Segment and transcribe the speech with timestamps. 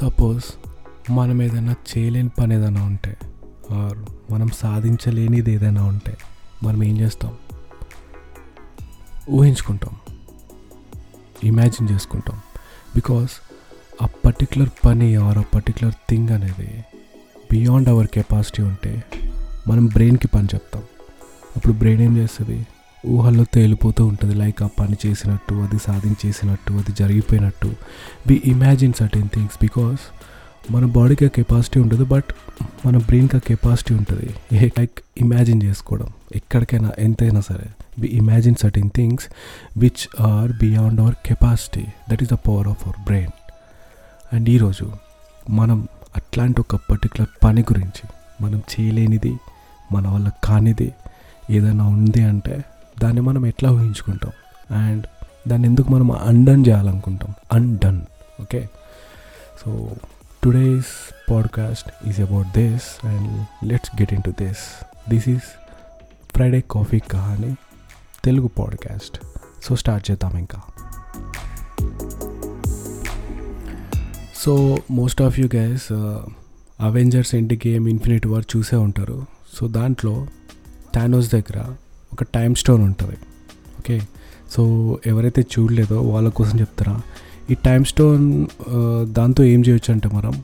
[0.00, 0.44] Suppose
[1.12, 3.16] మనం ఏదైనా చేయలేని పని ఏదైనా ఉంటే
[3.72, 6.16] ఆర్ మనం సాధించలేనిది ఏదైనా ఉంటే
[6.62, 7.36] మనం ఏం చేస్తాం?
[9.30, 9.96] ఊహించుకుంటాం.
[11.44, 12.36] ఇమాజిన్ చేసుకుంటాం.
[12.94, 13.30] బికాస్
[14.02, 16.84] ఆ పర్టికులర్ పని ఆర్ ఆ పర్టిక్యులర్ థింగ్ అనేది
[17.52, 19.04] బియాండ్ అవర్ కెపాసిటీ ఉంటే
[19.68, 20.82] మనం బ్రెయిన్కి పని చెప్తాం.
[21.56, 22.66] అప్పుడు బ్రెయిన్ ఏం చేస్తుంది?
[23.06, 24.34] ఊహల్లో తేలిపోతూ ఉంటుంది.
[24.34, 27.74] లైక్ ఆ పని చేసినట్టు అది సాధించేసినట్టు అది జరిగిపోయినట్టు.
[28.26, 29.98] We imagine certain things because
[30.72, 32.24] మన బాడీకి ఆ కెపాసిటీ ఉండదు బట్
[32.86, 34.34] మన బ్రెయిన్కి ఆ కెపాసిటీ ఉంటుంది.
[34.52, 36.06] ఏ లైక్ ఇమాజిన్ చేసుకోవడం.
[36.36, 37.66] ఎక్కడికైనా ఎంతైనా సరే.
[37.98, 39.24] We imagine certain things
[39.76, 43.30] which are beyond our capacity that is the power of our brain
[44.32, 44.92] and ఈరోజు
[45.50, 48.08] మనం అట్లాంటి ఒక పర్టికులర్ పని గురించి
[48.40, 49.36] మనం చేయలేనిది
[49.92, 50.92] మన వల్ల కానిది
[51.50, 52.64] ఏదైనా ఉంది అంటే
[53.00, 54.32] దాన్ని మనం ఎట్లా ఊహించుకుంటాం?
[54.76, 55.06] అండ్
[55.48, 57.34] దాన్ని ఎందుకు మనం undone చేయాలనుకుంటాం?
[57.52, 58.00] Undone
[58.40, 58.68] okay
[59.64, 59.90] so
[60.44, 60.86] today's
[61.30, 65.48] podcast is about this and let's get into this this is
[66.34, 67.56] Friday coffee Kahani
[68.24, 69.18] Telugu podcast
[69.62, 70.60] so start చేద్దాం ఇంకా.
[74.36, 75.92] So most of you guys
[76.80, 77.34] Avengers
[77.66, 79.26] endgame infinity war చూసే ఉంటారు.
[79.54, 80.26] So దాంట్లో
[80.94, 81.74] Thanos దగ్గర
[82.12, 83.16] ఒక time stone ఉంటుంది.
[83.78, 83.96] Okay
[84.54, 84.62] so
[85.06, 86.94] ఎవరైతే చూడలేదో వాళ్ళ కోసం చెప్తారా
[87.52, 88.24] ఈ టైం స్టోన్
[89.18, 90.34] దాంతో ఏం చేయొచ్చు అంటే మనం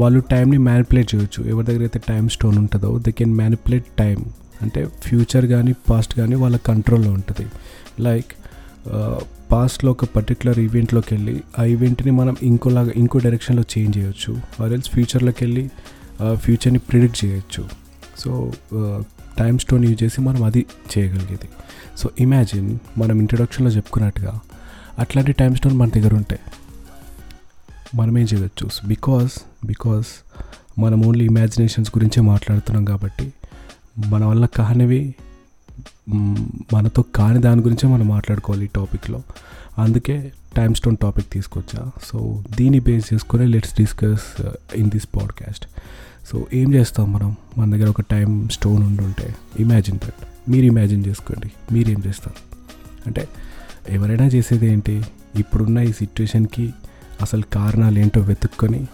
[0.00, 1.40] వాళ్ళు టైంని మ్యానిపులేట్ చేయొచ్చు.
[1.52, 4.18] ఎవరి దగ్గర అయితే టైం స్టోన్ ఉంటుందో దే కెన్ మ్యానిపులేట్ టైం
[4.64, 7.46] అంటే ఫ్యూచర్ కానీ పాస్ట్ కానీ వాళ్ళ కంట్రోల్లో ఉంటుంది.
[8.06, 8.32] లైక్
[9.52, 14.32] పాస్ట్లో ఒక పర్టికులర్ ఈవెంట్లోకి వెళ్ళి ఆ ఈవెంట్ని మనం ఇంకోలాగా ఇంకో డైరెక్షన్లో చేంజ్ చేయొచ్చు.
[14.62, 15.64] ఆర్ ఎల్స్ ఫ్యూచర్లోకి వెళ్ళి
[16.44, 17.62] ఫ్యూచర్ని ప్రిడిక్ట్ చేయొచ్చు.
[18.22, 18.30] సో
[19.38, 20.66] టైం స్టోన్ యూజ్ చేసి మనం అది
[20.98, 21.48] చేయగలిగేది.
[21.96, 24.40] సో ఇమాజిన్ మనం ఇంట్రడక్షన్లో చెప్పుకున్నట్టుగా
[24.98, 26.38] అట్లాంటి టైం స్టోన్ మన దగ్గర ఉంటే
[27.94, 28.88] మనం ఏం చేయవచ్చు?
[28.88, 29.32] బికాస్
[29.66, 30.06] బికాస్
[30.78, 33.32] మనం ఓన్లీ ఇమాజినేషన్స్ గురించే మాట్లాడుతున్నాం కాబట్టి
[34.06, 35.14] మన వల్ల కానివి
[36.72, 39.22] మనతో కాని దాని గురించే మనం మాట్లాడుకోవాలి ఈ టాపిక్లో
[39.78, 41.90] అందుకే టైమ్ స్టోన్ టాపిక్ తీసుకొచ్చా.
[42.02, 44.42] సో దీన్ని బేస్ చేసుకొని let's discuss
[44.74, 45.66] in this podcast
[46.28, 47.36] so ఏం చేస్తాం మనం?
[47.58, 51.74] మన దగ్గర ఒక టైం స్టోన్ ఉండుంటే ఇమాజిన్ దట్ మీరు ఇమాజిన్ చేసుకోండి.
[51.74, 52.36] మీరేం చేస్తారు?
[53.06, 53.28] అంటే
[53.88, 55.02] ఎవరైనా చేసేది ఏంటి?
[55.36, 56.74] ఇప్పుడున్న ఈ సిచ్యువేషన్కి
[57.20, 58.86] అసలు కారణాలు ఏంటో వెతుక్కొని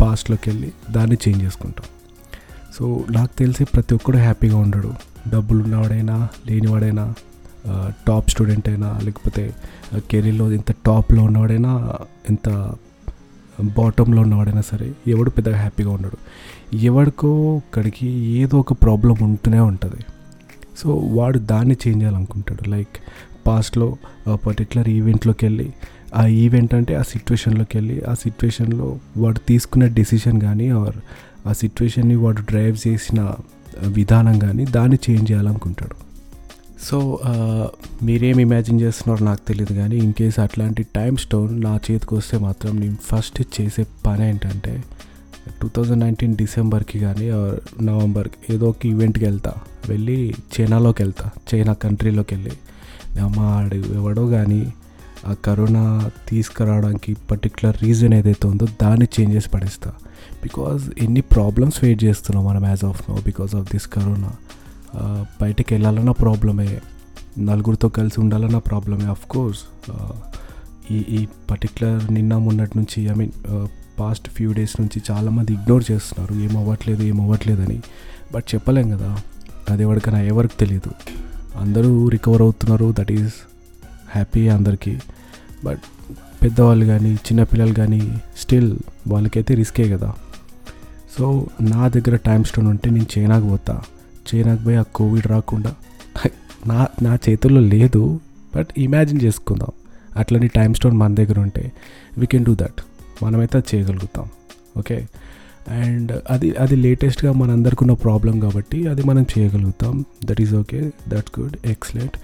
[0.00, 1.86] పాస్ట్లోకి వెళ్ళి దాన్ని చేంజ్ చేసుకుంటాం.
[2.78, 4.94] సో నాకు తెలిసి ప్రతి ఒక్కడు హ్యాపీగా ఉండడు.
[5.30, 7.14] డబ్బులు ఉన్నవాడైనా లేనివాడైనా
[8.08, 9.54] టాప్ స్టూడెంట్ అయినా లేకపోతే
[10.10, 11.92] కెరీర్లో ఎంత టాప్లో ఉన్నవాడైనా
[12.30, 12.74] ఎంత
[13.62, 16.18] బాటంలో ఉన్నవాడైనా సరే ఎవడు పెద్దగా హ్యాపీగా ఉండడు.
[16.76, 20.04] ఎవడికో ఒక్కడికి ఏదో ఒక ప్రాబ్లం ఉంటూనే ఉంటుంది.
[20.78, 22.68] సో వాడు దాన్ని చేంజ్ చేయాలనుకుంటాడు.
[22.68, 22.96] లైక్
[23.46, 23.96] పాస్ట్లో
[24.46, 25.72] పర్టికులర్ ఈవెంట్లోకి వెళ్ళి
[26.14, 30.96] ఆ ఈవెంట్ అంటే ఆ సిచ్యువేషన్లోకి వెళ్ళి ఆ సిచ్యువేషన్లో వాడు తీసుకున్న డెసిషన్ కానీ ఆర్
[31.48, 33.32] ఆ సిచ్యువేషన్ని వాడు డ్రైవ్ చేసిన
[33.86, 36.01] విధానం కానీ దాన్ని చేంజ్ చేయాలనుకుంటాడు.
[36.82, 37.20] సో
[38.02, 42.80] మీరేం ఇమాజిన్ చేస్తున్నారో నాకు తెలియదు కానీ ఇన్ కేస్ అట్లాంటి టైం స్టోన్ నా చేతికి వస్తే మాత్రం
[42.80, 44.84] నేను ఫస్ట్ చేసే పని ఏంటంటే
[45.62, 47.30] టూ థౌజండ్ నైన్టీన్ డిసెంబర్కి కానీ
[47.84, 49.52] నవంబర్కి ఏదో ఒక ఈవెంట్కి వెళ్తా.
[49.88, 51.30] వెళ్ళి చైనాలోకి వెళ్తా.
[51.54, 52.52] చైనా కంట్రీలోకి వెళ్ళి.
[53.20, 54.72] అమ్మాడు ఎవడో కానీ
[55.26, 59.92] ఆ కరోనా తీసుకురావడానికి పర్టికులర్ రీజన్ ఏదైతే ఉందో దాన్ని చేంజ్ చేసి పడేస్తా.
[60.42, 64.32] బికాజ్ ఎన్ని ప్రాబ్లమ్స్ వెయిట్ చేస్తున్నాం మనం as of now because of this corona.
[65.42, 66.80] బయటకు వెళ్ళాలన్నా ప్రాబ్లమే
[67.38, 69.62] నలుగురితో కలిసి ఉండాలన్న ప్రాబ్లమే ఆఫ్ కోర్స్
[70.90, 73.32] ఈ ఈ పర్టికులర్ నిన్న మొన్నటి నుంచి I mean
[74.00, 77.78] past few days నుంచి చాలామంది ఇగ్నోర్ చేస్తున్నారు ఏం అవ్వట్లేదు ఏం అవ్వట్లేదని.
[78.34, 79.10] బట్ చెప్పలేం కదా
[79.70, 80.90] అది ఎవరికైనా ఎవరికి తెలియదు.
[81.60, 83.32] అందరూ రికవర్ అవుతున్నారు దట్ ఈజ్
[84.10, 84.98] హ్యాపీ అందరికీ.
[85.64, 85.80] బట్
[86.42, 88.00] పెద్దవాళ్ళు కానీ చిన్నపిల్లలు కానీ
[88.38, 88.76] స్టిల్
[89.08, 90.14] వాళ్ళకైతే రిస్కే కదా.
[91.18, 93.82] సో నా దగ్గర టైం స్టోన్ ఉంటే నేను చైనాకు పోతా.
[94.28, 95.74] చైనాకు పోయి ఆ కోవిడ్ రాకుండా.
[96.66, 98.20] నా నా చేతుల్లో లేదు
[98.56, 99.68] బట్ ఇమాజిన్ చేసుకుందాం.
[100.16, 101.72] అట్లని టైం స్టోన్ మన దగ్గర ఉంటే
[102.18, 102.80] వీ కెన్ డూ దట్
[103.22, 104.28] మనమైతే అది చేయగలుగుతాం.
[104.78, 105.06] ఓకే?
[105.68, 110.04] అండ్ అది అది లేటెస్ట్గా మనందరికి ఉన్న ప్రాబ్లం కాబట్టి అది మనం చేయగలుగుతాం.
[110.24, 112.16] That is okay that's good excellent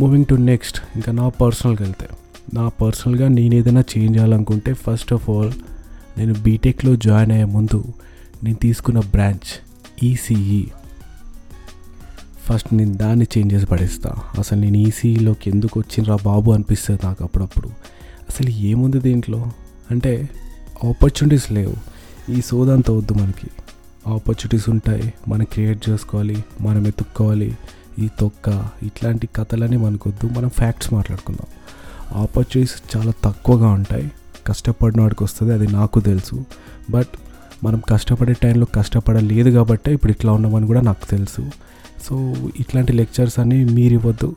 [0.00, 2.08] moving to next ఇంకా నా పర్సనల్గా వెళ్తే.
[2.54, 5.52] నా పర్సనల్గా నేను ఏదైనా చేంజ్ చేయాలనుకుంటే ఫస్ట్ ఆఫ్ ఆల్
[6.18, 7.84] నేను బీటెక్లో జాయిన్ అయ్యే ముందు
[8.44, 9.50] నేను తీసుకున్న బ్రాంచ్
[10.04, 10.66] ఈసీఈ
[12.52, 14.16] ఫస్ట్ నేను దాన్ని చేంజ్ చేసి పడేస్తా.
[14.38, 17.68] అసలు నేను ఈసీలోకి ఎందుకు వచ్చినరా బాబు అనిపిస్తుంది నాకు అప్పుడప్పుడు.
[18.28, 19.46] అసలు ఏముంది దీంట్లో?
[19.90, 20.28] అంటే
[20.88, 21.74] ఆపర్చునిటీస్ లేవు.
[22.32, 23.46] ఈ సోదంతా వద్దు మనకి.
[24.06, 25.12] ఆపర్చునిటీస్ ఉంటాయి.
[25.28, 26.44] మనం క్రియేట్ చేసుకోవాలి.
[26.60, 27.56] మనం ఎత్తుక్కోవాలి.
[27.98, 30.38] ఈ తొక్క ఇట్లాంటి కథలని మనకొద్దు.
[30.38, 31.46] మనం ఫ్యాక్ట్స్ మాట్లాడుకుందాం.
[32.22, 34.12] ఆపర్చునిటీస్ చాలా తక్కువగా ఉంటాయి.
[34.46, 35.52] కష్టపడిన వాడికి వస్తుంది.
[35.52, 36.44] అది నాకు తెలుసు.
[36.90, 37.18] బట్
[37.64, 41.50] మనం కష్టపడే టైంలో కష్టపడలేదు కాబట్టే ఇప్పుడు ఇట్లా ఉన్నామని కూడా నాకు తెలుసు.
[42.02, 44.36] సో ఇట్లాంటి లెక్చర్స్ అన్నీ మీరు ఇవ్వద్దు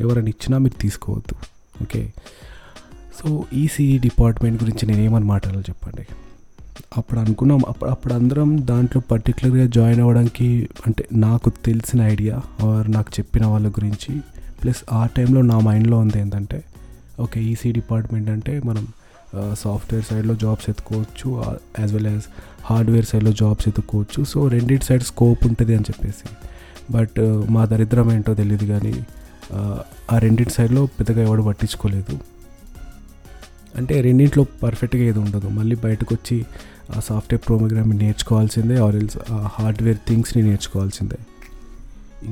[0.00, 1.34] ఎవరైనా ఇచ్చినా మీరు తీసుకోవద్దు.
[1.82, 2.12] ఓకే?
[3.18, 6.06] సో ఈసీఈ డిపార్ట్మెంట్ గురించి నేను ఏమని మాట్లాడాలో చెప్పండి?
[6.96, 13.10] అప్పుడు అనుకున్నాం అప్పుడు అప్పుడు అందరం దాంట్లో పర్టికులర్గా జాయిన్ అవ్వడానికి అంటే నాకు తెలిసిన ఐడియా ఆర్ నాకు
[13.18, 14.12] చెప్పిన వాళ్ళ గురించి
[14.62, 16.64] ప్లస్ ఆ టైంలో నా మైండ్లో ఉంది ఏంటంటే
[17.20, 18.86] ఓకే ఈసీ డిపార్ట్మెంట్ అంటే మనం
[19.54, 21.44] సాఫ్ట్వేర్ సైడ్లో జాబ్స్ ఎత్తుకోవచ్చు
[21.80, 22.26] యాజ్ వెల్ యాజ్
[22.64, 26.26] హార్డ్వేర్ సైడ్లో జాబ్స్ ఎత్తుకోవచ్చు సో రెండింటి సైడ్ స్కోప్ ఉంటుంది అని చెప్పేసి.
[26.90, 28.94] బట్ uh, మా దరిద్రం ఏంటో తెలియదు కానీ
[29.58, 29.78] uh,
[30.12, 32.14] ఆ రెండింటి సైడ్లో పెద్దగా ఎవడు పట్టించుకోలేదు.
[33.78, 35.48] అంటే రెండింటిలో పర్ఫెక్ట్గా ఏది ఉండదు.
[35.48, 36.38] మళ్ళీ బయటకు వచ్చి
[36.96, 41.18] ఆ సాఫ్ట్వేర్ ప్రోగ్రామ్ నేర్చుకోవాల్సిందే ఆర్ ఎల్స్ ఆ హార్డ్వేర్ థింగ్స్ని నేర్చుకోవాల్సిందే.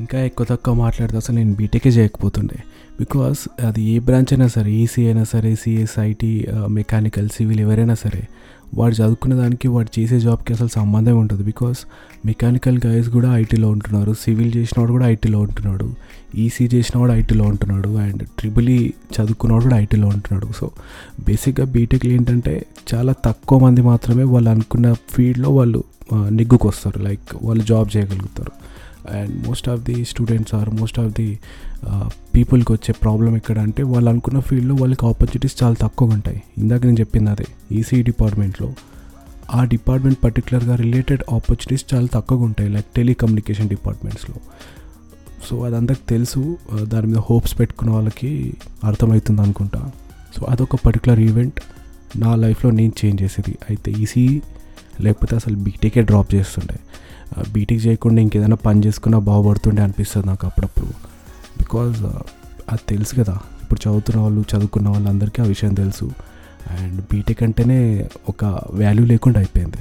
[0.00, 2.58] ఇంకా ఎక్కువ తక్కువ మాట్లాడితే అసలు నేను బీటెకే చేయకపోతుండే.
[3.00, 6.32] బికాస్ అది ఏ బ్రాంచ్ అయినా సరే ఈసీ అయినా సరే సిఎస్ ఐటీ
[6.78, 8.22] మెకానికల్ సివిల్ ఎవరైనా సరే
[8.74, 11.78] వాడు చదువుకున్న దానికి వాడు చేసే జాబ్కి అసలు సంబంధం ఉంటుంది బికాస్
[12.26, 14.12] మెకానికల్ గైస్ కూడా ఐటీలో ఉంటున్నారు.
[14.12, 15.94] సివిల్ చేసినవాడు కూడా ఐటీలో ఉంటున్నాడు.
[16.34, 17.88] ఈసీ చేసినవాడు ఐటీలో ఉంటున్నాడు.
[17.88, 20.52] అండ్ ట్రిపుల్ e ఈ చదువుకున్నవాడు కూడా ఐటీలో ఉంటున్నాడు.
[20.56, 20.70] సో
[21.26, 25.84] బేసిక్గా బీటెక్లు ఏంటంటే చాలా తక్కువ మంది మాత్రమే వాళ్ళు అనుకున్న ఫీల్డ్లో వాళ్ళు
[26.28, 27.02] నిగ్గుకొస్తారు.
[27.02, 28.52] లైక్ వాళ్ళు జాబ్ చేయగలుగుతారు.
[29.10, 31.38] And most of the students or most of the
[32.34, 36.42] పీపుల్కి వచ్చే ప్రాబ్లం ఎక్కడ అంటే వాళ్ళు అనుకున్న ఫీల్డ్లో వాళ్ళకి ఆపర్చునిటీస్ చాలా తక్కువగా ఉంటాయి.
[36.58, 37.46] ఇందాక నేను చెప్పింది అదే.
[37.72, 38.74] ఈసీ డిపార్ట్మెంట్లో
[39.54, 44.34] ఆ డిపార్ట్మెంట్ పర్టికులర్గా రిలేటెడ్ ఆపర్చునిటీస్ చాలా తక్కువగా ఉంటాయి లైక్ టెలికమ్యూనికేషన్ డిపార్ట్మెంట్స్లో
[45.48, 46.58] సో అది అందరికి తెలుసు.
[46.74, 48.54] Uh, దాని మీద హోప్స్ పెట్టుకున్న వాళ్ళకి
[48.84, 49.90] అర్థమవుతుంది అనుకుంటా.
[50.36, 51.60] సో అదొక పర్టికులర్ ఈవెంట్
[52.16, 53.58] నా లైఫ్లో నేను చేంజ్ చేసేది.
[53.70, 54.42] అయితే ఈసీ
[55.00, 56.76] లేకపోతే అసలు బీటెకే డ్రాప్ చేస్తుండే.
[57.52, 60.86] బీటెక్ చేయకుండా ఇంకేదైనా పని చేసుకున్నా బాగుపడుతుండే అనిపిస్తుంది నాకు అప్పుడప్పుడు.
[61.58, 62.02] బికాజ్
[62.68, 63.38] అది తెలుసు కదా.
[63.62, 66.10] ఇప్పుడు చదువుతున్న వాళ్ళు చదువుకున్న వాళ్ళందరికీ ఆ విషయం తెలుసు.
[66.80, 69.76] అండ్ బీటెక్ అంటేనే ఒక వాల్యూ లేకుండా అయిపోయింది.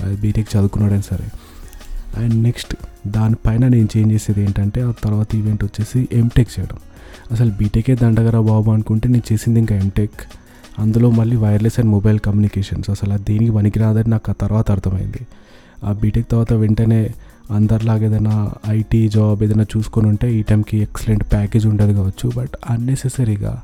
[0.00, 1.28] అది బీటెక్ చదువుకున్నాడని సరే.
[2.16, 2.74] అండ్ నెక్స్ట్
[3.06, 6.76] దానిపైన నేను చేంజ్ చేసేది ఏంటంటే ఆ తర్వాత ఈవెంట్ వచ్చేసి ఎంటెక్ చేయడం.
[7.32, 10.20] అసలు బీటెకే దండగరా బాబు అనుకుంటే నేను చేసింది ఇంకా ఎంటెక్
[10.78, 12.90] అందులో మళ్ళీ వైర్లెస్ అండ్ మొబైల్ కమ్యూనికేషన్స్.
[12.90, 15.26] అసలు అది దేనికి పనికిరాదని నాకు ఆ తర్వాత అర్థమైంది.
[15.84, 17.10] ఆ బీటెక్ తర్వాత వెంటనే
[17.50, 22.32] అందరిలాగా ఏదైనా ఐటీ జాబ్ ఏదైనా చూసుకొని ఉంటే ఈ టైంకి ఎక్సలెంట్ ప్యాకేజ్ ఉండదు కావచ్చు.
[22.36, 23.62] బట్ అన్నెసెసరీగా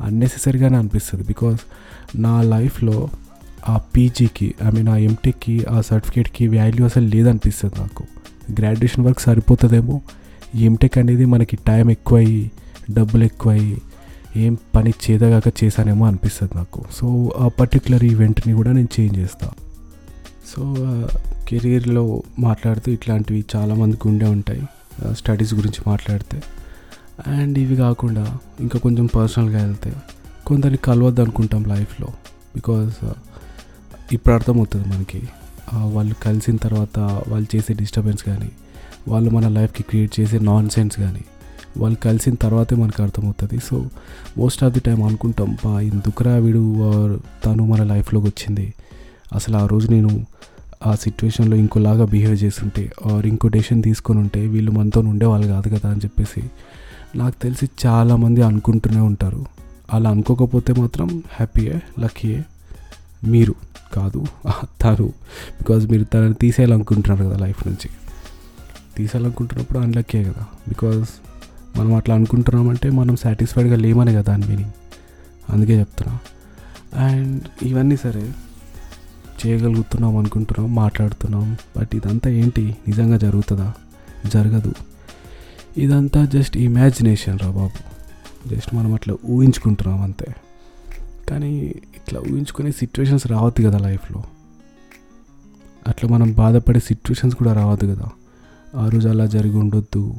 [0.00, 1.24] అన్నెసెసరీగానే అనిపిస్తుంది.
[1.24, 1.60] బికాస్
[2.16, 3.08] నా లైఫ్లో
[3.68, 8.04] ఆ పీజీకి ఐ మీన్ ఆ ఎంటెక్కి ఆ సర్టిఫికేట్కి వాల్యూ అసలు లేదనిపిస్తుంది నాకు.
[8.60, 10.00] Graduation work సరిపోతుందేమో.
[10.54, 12.50] ఎంటెక్ అనేది మనకి టైం ఎక్కువయ్యి
[12.90, 13.82] డబ్బులు ఎక్కువయ్యి
[14.36, 16.84] ఏం పని చేదగాక చేశానేమో అనిపిస్తుంది నాకు.
[16.92, 19.64] సో ఆ పర్టికులర్ ఈవెంట్ని కూడా నేను చేంజ్ చేస్తాను
[20.56, 20.74] సో
[21.48, 24.62] కెరీర్లో మాట్లాడుతూ ఇట్లాంటివి చాలామందికి ఉండే ఉంటాయి.
[25.12, 26.42] స్టడీస్ గురించి మాట్లాడితే.
[27.26, 29.92] అండ్ ఇవి కాకుండా ఇంకా కొంచెం పర్సనల్గా వెళ్తే
[30.46, 32.08] కొందరిని కలవద్దు అనుకుంటాం లైఫ్లో.
[32.54, 32.94] బికాజ్
[34.12, 35.22] ఇప్పుడు అర్థమవుతుంది మనకి.
[35.74, 36.98] వాళ్ళు కలిసిన తర్వాత
[37.28, 38.50] వాళ్ళు చేసే డిస్టర్బెన్స్ కానీ
[39.08, 41.24] వాళ్ళు మన లైఫ్కి క్రియేట్ చేసే నాన్ సెన్స్ కానీ
[41.78, 43.58] వాళ్ళు కలిసిన తర్వాతే మనకు అర్థమవుతుంది.
[43.70, 43.84] So
[44.38, 46.62] most of the time అనుకుంటాం బా ఎందుకురా వీడు
[47.46, 48.74] తను మన లైఫ్లోకి వచ్చింది.
[49.34, 50.26] అసలు ఆ రోజు నేను
[50.86, 55.90] ఆ సిచ్యువేషన్లో ఇంకోలాగా బిహేవ్ చేస్తుంటే ఆర్ ఇంకో డెసిషన్ తీసుకొని ఉంటే వీళ్ళు మనతో ఉండేవాళ్ళు కాదు కదా
[55.90, 56.50] అని చెప్పేసి
[57.18, 59.46] నాకు తెలిసి చాలామంది అనుకుంటూనే ఉంటారు.
[59.92, 62.44] అలా అనుకోకపోతే మాత్రం హ్యాపీయే లక్కీయే
[63.24, 63.54] మీరు
[63.94, 64.24] కాదు
[64.82, 65.06] తను
[65.60, 67.90] బికాజ్ మీరు తనని తీసేయాలనుకుంటున్నారు కదా లైఫ్ నుంచి.
[68.96, 70.44] తీసేయాలనుకుంటున్నప్పుడు అన్లక్కీ కదా.
[70.68, 71.08] బికాజ్
[71.78, 74.70] మనం అట్లా అనుకుంటున్నామంటే మనం సాటిస్ఫైడ్గా లేమనే కదా దాని మీనింగ్
[75.50, 76.18] అందుకే చెప్తున్నా.
[77.06, 78.32] అండ్ ఇవన్నీ సరే
[79.46, 81.56] చేయగలుగుతున్నాం అనుకుంటున్నాం మాట్లాడుతున్నాం.
[81.76, 82.76] బట్ ఇదంతా ఏంటి?
[82.88, 83.74] నిజంగా జరుగుతుందా?
[84.26, 84.72] జరగదు.
[85.76, 87.94] ఇదంతా జస్ట్ ఇమాజినేషన్ రా బాబు.
[88.54, 90.34] జస్ట్ మనం అట్లా ఊహించుకుంటున్నాం అంతే.
[91.30, 94.22] కానీ ఇట్లా ఊహించుకునే సిచ్యువేషన్స్ రావద్దు కదా లైఫ్లో.
[95.88, 98.08] అట్లా మనం బాధపడే సిచ్యువేషన్స్ కూడా రావద్దు కదా.
[98.76, 100.14] ఆ రోజు అలా జరిగి ఉండొద్దు.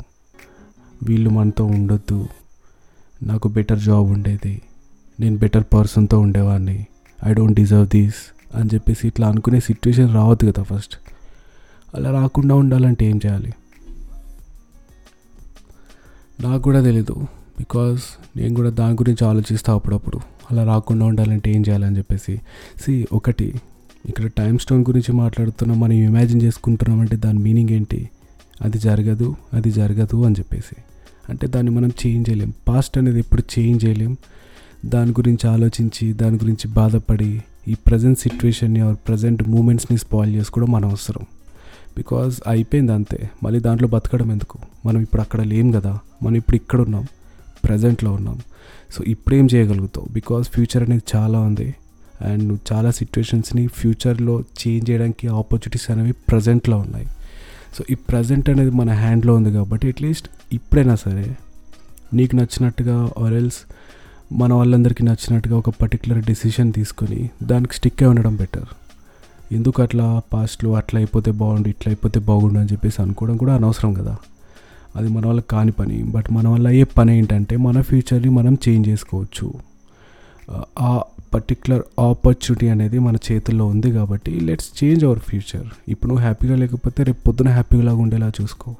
[1.04, 2.28] వీళ్ళు మనతో ఉండొద్దు.
[3.24, 4.62] నాకు బెటర్ జాబ్ ఉండేది.
[5.20, 6.88] నేను బెటర్ పర్సన్తో ఉండేవాడిని.
[7.26, 10.96] ఐ డోంట్ డిజర్వ్ దీస్ అని చెప్పేసి ఇట్లా అనుకునే సిచ్యువేషన్ రావద్దు కదా ఫస్ట్
[11.96, 13.54] అలా రాకుండా ఉండాలంటే ఏం చేయాలి?
[16.44, 17.14] నాకు కూడా తెలీదు.
[17.58, 18.04] బికాస్
[18.38, 20.20] నేను కూడా దాని గురించి ఆలోచిస్తా అప్పుడప్పుడు.
[20.52, 22.42] అలా రాకుండా ఉండాలంటే ఏం చేయాలని చెప్పేసి.
[22.82, 23.62] సి ఒకటి
[24.06, 28.10] ఇక్కడ టైమ్ స్టోన్ గురించి మాట్లాడుతున్నాం మనం ఇమాజిన్ చేసుకుంటున్నాం అంటే దాని మీనింగ్ ఏంటి?
[28.62, 30.76] అది జరగదు అది జరగదు అని చెప్పేసి.
[31.30, 32.54] అంటే దాన్ని మనం చేంజ్ చేయలేం.
[32.68, 34.18] పాస్ట్ అనేది ఎప్పుడు చేంజ్ చేయలేం.
[34.86, 40.86] దాని గురించి ఆలోచించి దాని గురించి బాధపడి ఈ ప్రజెంట్ సిచ్యువేషన్ని ఆర్ ప్రజెంట్ మూమెంట్స్ని స్పాయిల్ చేసుకోవడం మన
[40.86, 41.26] అవసరం.
[41.98, 43.30] బికాజ్ అయిపోయింది అంతే.
[43.44, 44.60] మళ్ళీ దాంట్లో బతకడం ఎందుకు?
[44.86, 46.00] మనం ఇప్పుడు అక్కడ లేం కదా.
[46.24, 47.08] మనం ఇప్పుడు ఇక్కడ ఉన్నాం.
[47.66, 48.40] ప్రజెంట్లో ఉన్నాం.
[48.92, 50.08] సో ఇప్పుడేం చేయగలుగుతావు?
[50.14, 51.76] బికాజ్ ఫ్యూచర్ అనేది చాలా ఉంది.
[52.22, 57.06] అండ్ నువ్వు చాలా సిచ్యువేషన్స్ని ఫ్యూచర్లో చేంజ్ చేయడానికి ఆపర్చునిటీస్ అనేవి ప్రజెంట్లో ఉన్నాయి.
[57.78, 61.38] సో ఈ ప్రజెంట్ అనేది మన హ్యాండ్లో ఉంది కాబట్టి అట్లీస్ట్ ఇప్పుడైనా సరే
[62.14, 63.58] నీకు నచ్చినట్టుగా ఆర్ ఎల్స్
[64.34, 68.66] మన వాళ్ళందరికీ నచ్చినట్టుగా ఒక పర్టికులర్ డెసిషన్ తీసుకొని దానికి స్టిక్ అయి ఉండడం బెటర్
[69.52, 70.22] ఎందుకు అట్లా?
[70.34, 74.18] పాస్ట్లో అట్లా అయిపోతే బాగుండు ఇట్లా అయిపోతే బాగుండు అని చెప్పేసి అనుకోవడం కూడా అనవసరం కదా.
[74.96, 76.04] అది మన వల్ల కాని పని.
[76.04, 79.54] బట్ మన వల్ల అయ్యే పని ఏంటంటే మన ఫ్యూచర్ని మనం చేంజ్ చేసుకోవచ్చు.
[80.80, 81.04] ఆ
[81.34, 87.04] పర్టికులర్ ఆపర్చునిటీ అనేది మన చేతుల్లో ఉంది కాబట్టి లెట్స్ చేంజ్ అవర్ ఫ్యూచర్ ఇప్పుడు నువ్వు హ్యాపీగా లేకపోతే
[87.04, 88.76] రేపు పొద్దున హ్యాపీగా ఉండేలా చూసుకో.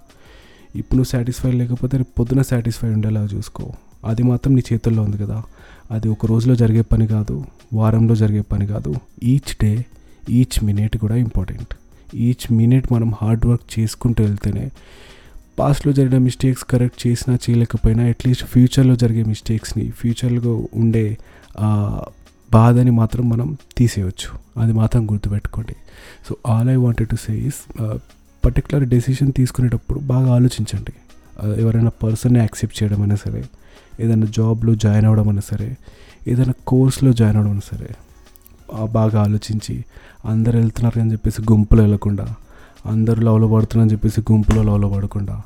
[0.76, 3.72] ఇప్పుడు నువ్వు సాటిస్ఫై లేకపోతే రేపు పొద్దున సాటిస్ఫై ఉండేలా చూసుకో.
[4.06, 5.44] అది మాత్రం నీ చేతుల్లో ఉంది కదా.
[5.92, 8.96] అది ఒక రోజులో జరిగే పని కాదు వారంలో జరిగే పని కాదు.
[9.24, 9.86] ఈచ్ డే
[10.30, 11.74] ఈచ్ మినిట్ కూడా ఇంపార్టెంట్
[12.16, 14.72] ఈచ్ మినిట్ మనం హార్డ్ వర్క్ చేసుకుంటూ వెళ్తేనే
[15.60, 21.18] పాస్ట్లో జరిగిన మిస్టేక్స్ కరెక్ట్ చేసినా చేయలేకపోయినా అట్లీస్ట్ ఫ్యూచర్లో జరిగే మిస్టేక్స్ని ఫ్యూచర్లో ఉండే
[22.54, 24.30] బాధని మాత్రం మనం తీసేయచ్చు.
[24.62, 25.76] అది మాత్రం గుర్తుపెట్టుకోండి.
[26.30, 27.62] So all I wanted to say is
[28.46, 30.94] particular decision తీసుకునేటప్పుడు బాగా ఆలోచించండి.
[31.62, 33.44] ఎవరైనా పర్సన్ని యాక్సెప్ట్ చేయడం అయినా సరే
[34.00, 35.78] ఏదైనా జాబ్లో జాయిన్ అవ్వడం అయినా సరే
[36.28, 37.96] ఏదైనా కోర్స్లో జాయిన్ అవ్వడం అయినా సరే
[38.86, 39.86] బాగా ఆలోచించి
[40.26, 42.28] అందరు వెళ్తున్నారు అని చెప్పేసి గుంపులు వెళ్ళకుండా
[42.86, 45.42] అందరూ లవ్లో పడుతున్నారని చెప్పేసి గుంపులో లవ్లో పడకుండా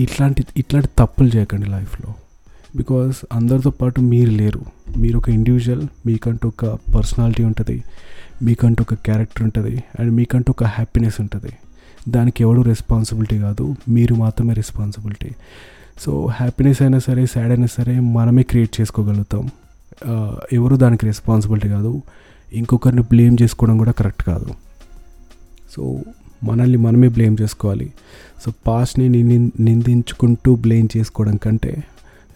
[0.00, 2.14] ఇట్లాంటి ఇట్లాంటి తప్పులు చేయకండి లైఫ్లో.
[2.76, 4.64] బికాస్ అందరితో పాటు మీరు లేరు.
[4.96, 7.82] మీరు ఒక ఇండివిజువల్ మీకంటూ ఒక పర్సనాలిటీ ఉంటుంది
[8.42, 11.52] మీకంటూ ఒక క్యారెక్టర్ ఉంటుంది అండ్ మీకంటూ ఒక హ్యాపీనెస్ ఉంటుంది.
[12.08, 15.30] దానికి ఎవడు రెస్పాన్సిబిలిటీ కాదు మీరు మాత్రమే రెస్పాన్సిబిలిటీ.
[16.00, 19.50] సో హ్యాపీనెస్ అయినా సరే సాడ్ అయినా సరే మనమే క్రియేట్ చేసుకోగలుగుతాం.
[20.52, 22.02] ఎవరు దానికి రెస్పాన్సిబిలిటీ కాదు.
[22.52, 24.46] ఇంకొకరిని బ్లేమ్ చేసుకోవడం కూడా కరెక్ట్ కాదు.
[25.76, 25.98] సో
[26.44, 27.92] మనల్ని మనమే బ్లేమ్ చేసుకోవాలి.
[28.44, 29.08] సో పాస్ట్ని
[29.60, 31.84] నిందించుకుంటూ బ్లేమ్ చేసుకోవడం కంటే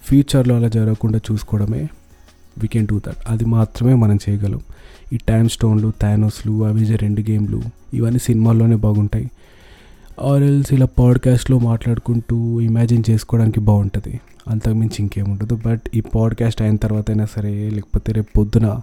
[0.04, 1.88] ఫ్యూచర్లో అలా జరగకుండా చూసుకోవడమే
[2.58, 4.60] వీ కెన్ డూ దట్ అది మాత్రమే మనం చేయగలం.
[5.12, 7.62] ఈ టైమ్ స్టోన్లు థానోస్లు అవి రెండు గేమ్లు
[7.94, 9.30] ఇవన్నీ సినిమాల్లోనే బాగుంటాయి.
[10.22, 15.58] ఆర్ఎల్స్ ఇలా పాడ్కాస్ట్లో మాట్లాడుకుంటూ ఇమాజిన్ చేసుకోవడానికి బాగుంటుంది అంతకుమించి ఇంకేముండదు.
[15.66, 18.80] బట్ ఈ పాడ్కాస్ట్ అయిన తర్వాత అయినా సరే లేకపోతే రేపు పొద్దున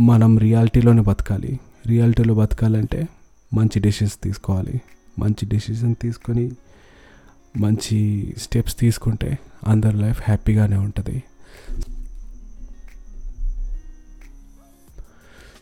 [0.00, 1.60] మనం రియాలిటీలోనే బతకాలి.
[1.86, 3.08] రియాలిటీలో బతకాలంటే
[3.54, 4.80] మంచి డెసిషన్స్ తీసుకోవాలి.
[5.18, 6.50] మంచి డెసిషన్ తీసుకొని
[7.56, 11.22] మంచి స్టెప్స్ తీసుకుంటే అందరి లైఫ్ హ్యాపీగానే ఉంటుంది.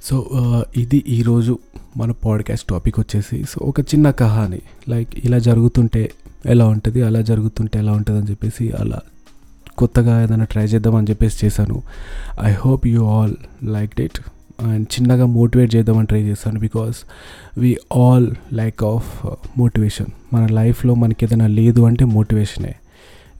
[0.04, 1.58] సో uh, ఇది ఈరోజు
[1.96, 6.02] మన పాడ్కాస్ట్ టాపిక్ వచ్చేసి సో ఒక చిన్న కహాని లైక్ ఇలా జరుగుతుంటే
[6.46, 9.00] ఎలా ఉంటుంది అలా జరుగుతుంటే ఎలా ఉంటుంది అని చెప్పేసి అలా
[9.78, 11.82] కొత్తగా ఏదైనా ట్రై చేద్దామని చెప్పేసి చేశాను.
[12.40, 14.20] I hope you all like it
[14.62, 16.98] and చిన్నగా మోటివేట్ చేద్దామని ట్రై చేస్తాను because
[17.58, 19.26] we all like of
[19.58, 22.74] motivation మన లైఫ్లో మనకి ఏదైనా లేదు అంటే మోటివేషనే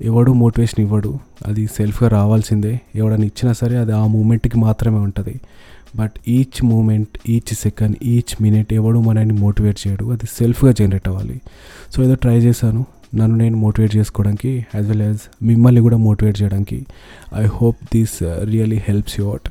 [0.03, 2.81] ఎవడు మోటివేషన్ ఇవ్వడు అది సెల్ఫ్గా రావాల్సిందే.
[2.95, 5.35] ఎవడని ఇచ్చినా సరే అది ఆ మూమెంట్కి మాత్రమే ఉంటుంది.
[5.97, 10.05] But each moment each second each minute ఎవడు మనల్ని మోటివేట్ చేయడు.
[10.05, 11.41] అది సెల్ఫ్గా జనరేట్ అవ్వాలి.
[11.93, 12.87] సో ఏదో ట్రై చేశాను.
[13.15, 16.87] నన్ను నేను మోటివేట్ చేసుకోవడానికి యాజ్ వెల్ యాజ్ మిమ్మల్ని కూడా మోటివేట్ చేయడానికి.
[17.35, 19.49] I hope this really helps you out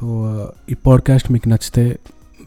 [0.00, 1.98] so uh, ఈ పాడ్కాస్ట్ మీకు నచ్చితే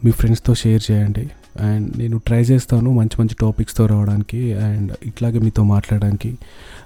[0.04, 1.28] మీ ఫ్రెండ్స్తో షేర్ చేయండి.
[1.60, 6.30] అండ్ నేను ట్రై చేస్తాను మంచి మంచి టాపిక్స్తో రావడానికి అండ్ ఇట్లాగే మీతో మాట్లాడడానికి.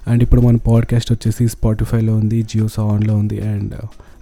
[0.07, 3.41] అండ్ ఇప్పుడు మన పాడ్కాస్ట్ వచ్చేసి స్పాటిఫైలో ఉంది జియో సావన్లో ఉంది.
[3.41, 3.75] అండ్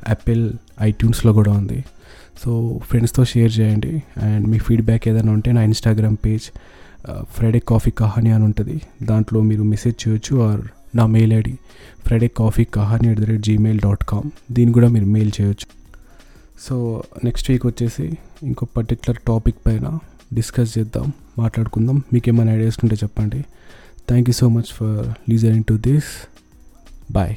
[0.07, 1.79] యాపిల్ ఐట్యూన్స్లో కూడా ఉంది.
[2.43, 2.51] సో
[2.89, 3.91] ఫ్రెండ్స్తో షేర్ చేయండి.
[4.27, 6.47] అండ్ మీ ఫీడ్బ్యాక్ ఏదైనా ఉంటే నా Instagram page
[7.35, 8.81] Friday Coffee Kahani అని ఉంటుంది.
[9.03, 10.61] దాంట్లో మీరు మెసేజ్ చేయొచ్చు ఆర్
[10.95, 11.53] నా mail ID
[12.05, 15.67] Friday coffee Kahani at the rate gmail dot com దీన్ని కూడా మీరు మెయిల్ చేయొచ్చు.
[16.65, 16.75] సో
[17.23, 18.05] నెక్స్ట్ వీక్ వచ్చేసి
[18.43, 19.87] ఇంకో పర్టికులర్ టాపిక్ పైన
[20.33, 21.07] డిస్కస్ చేద్దాం
[21.39, 21.97] మాట్లాడుకుందాం.
[22.13, 23.41] మీకు ఏమైనా ఐడియాస్ ఉంటే చెప్పండి.
[24.09, 26.11] Thank you so much for listening to this
[27.11, 27.35] bye